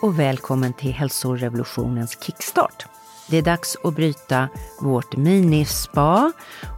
[0.00, 2.86] och välkommen till hälsorevolutionens kickstart.
[3.30, 4.48] Det är dags att bryta
[4.80, 6.32] vårt minispa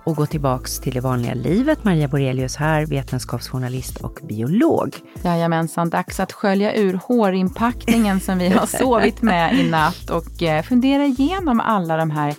[0.04, 1.84] och gå tillbaks till det vanliga livet.
[1.84, 4.96] Maria Borelius här, vetenskapsjournalist och biolog.
[5.22, 10.62] Jajamensan, dags att skölja ur hårinpackningen som vi har sovit med i natt och eh,
[10.62, 12.34] fundera igenom alla de här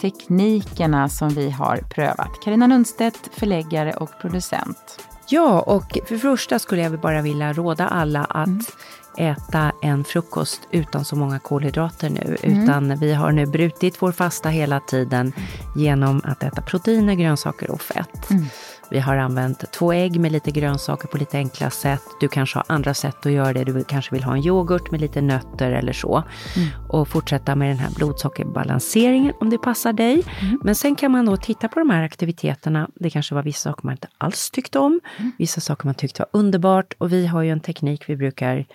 [0.00, 2.40] teknikerna som vi har prövat.
[2.44, 5.00] Karina Lundstedt, förläggare och producent.
[5.28, 8.60] Ja, och för första skulle jag bara vilja råda alla att mm
[9.18, 12.36] äta en frukost utan så många kolhydrater nu.
[12.42, 12.62] Mm.
[12.62, 15.32] Utan vi har nu brutit vår fasta hela tiden
[15.76, 18.30] genom att äta proteiner, grönsaker och fett.
[18.30, 18.44] Mm.
[18.90, 22.02] Vi har använt två ägg med lite grönsaker på lite enkla sätt.
[22.20, 23.64] Du kanske har andra sätt att göra det.
[23.64, 26.22] Du kanske vill ha en yoghurt med lite nötter eller så.
[26.56, 26.68] Mm.
[26.88, 30.22] Och fortsätta med den här blodsockerbalanseringen om det passar dig.
[30.40, 30.60] Mm.
[30.64, 32.88] Men sen kan man då titta på de här aktiviteterna.
[32.94, 35.00] Det kanske var vissa saker man inte alls tyckte om.
[35.16, 35.32] Mm.
[35.38, 36.94] Vissa saker man tyckte var underbart.
[36.98, 38.66] Och vi har ju en teknik vi brukar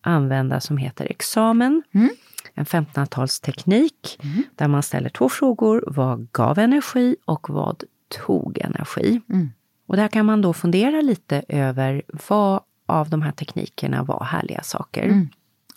[0.00, 1.82] använda som heter examen.
[1.92, 2.10] Mm.
[2.54, 4.42] En 1500-talsteknik mm.
[4.56, 5.84] där man ställer två frågor.
[5.86, 9.20] Vad gav energi och vad tog energi?
[9.28, 9.50] Mm.
[9.86, 14.62] Och där kan man då fundera lite över vad av de här teknikerna var härliga
[14.62, 15.02] saker.
[15.02, 15.28] Mm.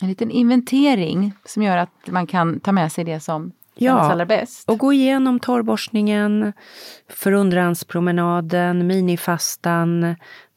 [0.02, 3.52] En liten inventering som gör att man kan ta med sig det som
[3.86, 4.70] Ja, allra bäst.
[4.70, 6.54] och gå igenom torrborstningen,
[7.10, 10.16] förundranspromenaden, minifastan,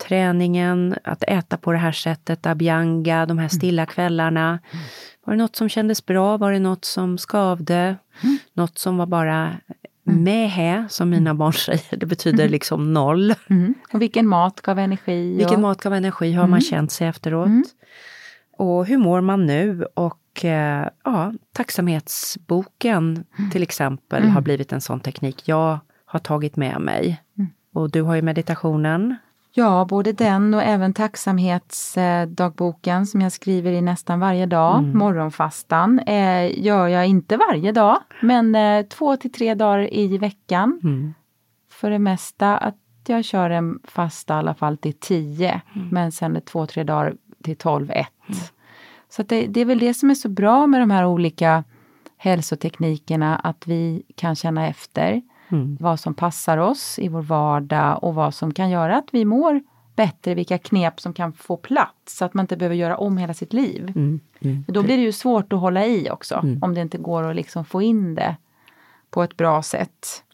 [0.08, 3.92] träningen, att äta på det här sättet, abianga, de här stilla mm.
[3.92, 4.48] kvällarna.
[4.48, 4.84] Mm.
[5.24, 6.36] Var det något som kändes bra?
[6.36, 7.96] Var det något som skavde?
[8.22, 8.38] Mm.
[8.52, 9.52] Något som var bara
[10.06, 10.24] Mm.
[10.24, 11.38] Mähä, som mina mm.
[11.38, 12.52] barn säger, det betyder mm.
[12.52, 13.34] liksom noll.
[13.50, 13.74] Mm.
[13.92, 15.36] Och vilken mat gav energi?
[15.36, 17.48] Vilken mat gav energi, hur har man känt sig efteråt?
[18.56, 19.87] Och hur mår man nu?
[19.94, 23.50] Och eh, ja, tacksamhetsboken mm.
[23.50, 24.34] till exempel mm.
[24.34, 27.22] har blivit en sån teknik jag har tagit med mig.
[27.38, 27.50] Mm.
[27.72, 29.16] Och du har ju meditationen.
[29.56, 34.78] Ja, både den och även tacksamhetsdagboken som jag skriver i nästan varje dag.
[34.78, 34.98] Mm.
[34.98, 40.81] Morgonfastan eh, gör jag inte varje dag, men eh, två till tre dagar i veckan.
[40.84, 41.15] Mm.
[41.71, 42.76] För det mesta att
[43.06, 45.88] jag kör en fasta i alla fall till tio, mm.
[45.88, 48.53] men sen två, tre dagar till tolv, ett.
[49.09, 51.65] Så det, det, är väl det som är så bra med de här olika
[52.16, 55.77] hälsoteknikerna, att vi kan känna efter mm.
[55.81, 59.62] vad som passar oss i vår vardag och vad som kan göra att vi mår
[59.97, 63.34] bättre, vilka knep som kan få plats så att man inte behöver göra om hela
[63.34, 63.92] sitt liv.
[63.97, 64.21] Mm.
[64.41, 64.65] Mm.
[64.68, 66.63] Då blir det ju svårt att hålla i också, mm.
[66.63, 68.36] om det inte går att liksom få in det
[69.10, 70.24] på ett bra sätt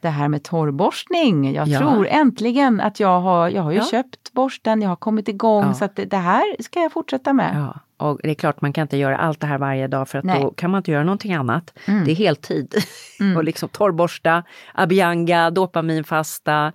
[0.00, 1.54] det här med torrborstning.
[1.54, 1.78] Jag ja.
[1.78, 3.84] tror äntligen att jag har, jag har ju ja.
[3.84, 5.74] köpt borsten, jag har kommit igång ja.
[5.74, 7.68] så att det, här ska jag fortsätta med.
[7.96, 10.24] Och det är klart man kan inte göra allt det här varje dag för att
[10.24, 10.42] Nej.
[10.42, 11.78] då kan man inte göra någonting annat.
[11.86, 12.04] Mm.
[12.04, 12.74] Det är heltid.
[13.20, 13.36] Mm.
[13.36, 14.42] och liksom torrborsta,
[14.74, 16.72] abianga, dopaminfasta,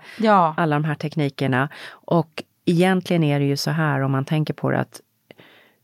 [0.57, 1.69] alla de här teknikerna.
[1.89, 5.01] Och egentligen är det ju så här om man tänker på det att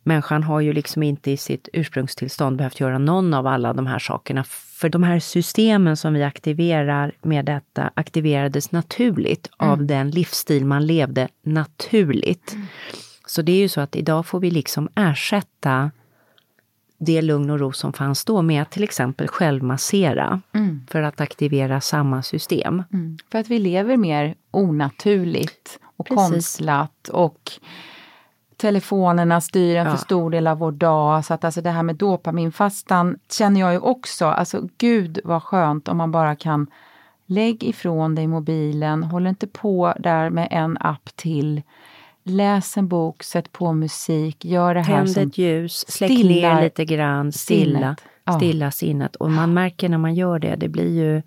[0.08, 4.00] människan har ju liksom inte i sitt ursprungstillstånd behövt göra någon av alla de här
[4.00, 4.44] sakerna.
[4.44, 9.72] För de här systemen som vi aktiverar med detta aktiverades naturligt mm.
[9.72, 12.54] av den livsstil man levde naturligt.
[12.54, 12.68] Mm.
[13.26, 15.92] Så det är ju så att idag får vi liksom ersätta
[16.98, 20.86] det lugn och ro som fanns då med att till exempel självmassera mm.
[20.90, 22.84] för att aktivera samma system.
[22.94, 23.18] Mm.
[23.32, 26.30] För att vi lever mer onaturligt och Precis.
[26.30, 27.52] konstlat och
[28.58, 29.92] telefonerna styr en ja.
[29.92, 31.26] för stor del av vår dag.
[31.26, 35.88] Så att alltså det här med dopaminfastan känner jag ju också, alltså gud vad skönt
[35.88, 36.68] om man bara kan
[37.30, 41.62] Lägg ifrån dig mobilen, håll inte på där med en app till.
[42.24, 46.86] Läs en bok, sätt på musik, gör det här Tänd ett ljus, släck ner lite
[46.86, 47.96] grann, stilla,
[48.26, 48.38] sinnet.
[48.38, 49.16] stilla sinnet.
[49.16, 51.22] Och man märker när man gör det, det blir ju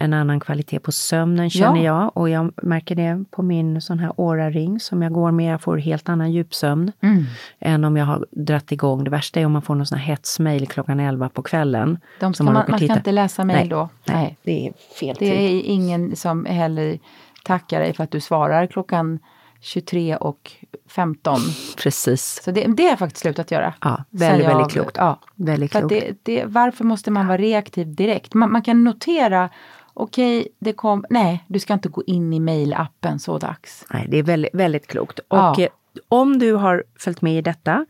[0.00, 2.02] en annan kvalitet på sömnen känner ja.
[2.02, 2.16] jag.
[2.16, 5.52] Och jag märker det på min sån här Aura-ring som jag går med.
[5.52, 7.24] Jag får helt annan djupsömn mm.
[7.58, 9.04] än om jag har dratt igång.
[9.04, 11.98] Det värsta är om man får någon sån här hetsmail klockan 11 på kvällen.
[12.20, 13.88] De ska man, man, man ska inte läsa mail då?
[14.04, 15.40] Nej, nej, det är fel Det tid.
[15.40, 16.98] är ingen som heller
[17.44, 19.18] tackar dig för att du svarar klockan
[19.60, 20.52] 23 och
[20.88, 21.38] 15.
[21.76, 22.42] Precis.
[22.44, 23.74] Så det, det har jag faktiskt slutat göra.
[23.80, 24.96] Ja, väldigt, jag, väldigt klokt.
[24.96, 25.88] Ja, väldigt klokt.
[25.88, 28.34] Det, det, varför måste man vara reaktiv direkt?
[28.34, 29.50] Man, man kan notera
[29.98, 33.84] okej, okay, det kom, nej, du ska inte gå in i mailappen så dags.
[33.90, 35.18] Nej, det är väldigt, väldigt klokt.
[35.18, 35.60] Och ja.
[35.60, 35.68] Eh,
[36.08, 37.86] om du har följt med i detta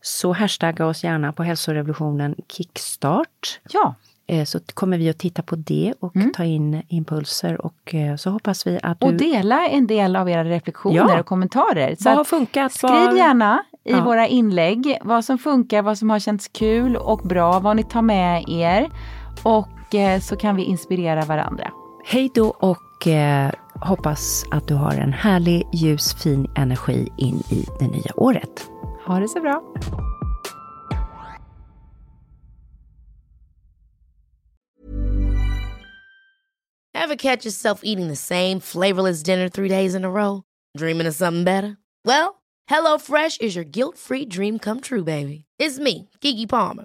[0.00, 3.60] så hashtagga oss gärna på hälsorevolutionen kickstart.
[3.70, 3.94] Ja.
[4.26, 6.32] Eh, så kommer vi att titta på det och mm.
[6.32, 9.06] ta in impulser och eh, så hoppas vi att du...
[9.06, 11.20] Och dela en del av era reflektioner ja.
[11.20, 11.96] och kommentarer.
[11.98, 12.72] Så vad har funkat?
[12.72, 13.16] Skriv vad...
[13.16, 14.04] gärna i ja.
[14.04, 18.02] våra inlägg vad som funkar, vad som har känts kul och bra, vad ni tar
[18.02, 18.90] med er.
[19.42, 21.70] Och Eh, så kan vi inspirera varandra.
[22.04, 23.50] Hej då och eh,
[23.80, 28.70] hoppas att du har en härlig, ljus, fin energi in i det nya året.
[29.06, 29.62] Ha det så bra!
[36.94, 40.42] Have catch yourself eating the same flavorless dinner three days in a row?
[40.76, 41.76] Dreaming of something better?
[42.04, 45.44] Well, hello fresh is your guilt free dream come true baby.
[45.58, 46.84] It's me, Gigi Palmer.